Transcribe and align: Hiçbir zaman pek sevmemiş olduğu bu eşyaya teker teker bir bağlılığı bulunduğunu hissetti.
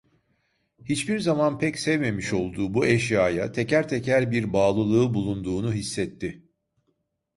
Hiçbir 0.85 1.19
zaman 1.19 1.59
pek 1.59 1.79
sevmemiş 1.79 2.33
olduğu 2.33 2.73
bu 2.73 2.85
eşyaya 2.85 3.51
teker 3.51 3.87
teker 3.89 4.31
bir 4.31 4.53
bağlılığı 4.53 5.13
bulunduğunu 5.13 5.73
hissetti. 5.73 6.43